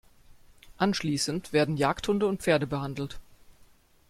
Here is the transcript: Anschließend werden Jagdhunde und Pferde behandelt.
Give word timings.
Anschließend 0.79 1.53
werden 1.53 1.77
Jagdhunde 1.77 2.25
und 2.25 2.41
Pferde 2.41 2.65
behandelt. 2.65 3.19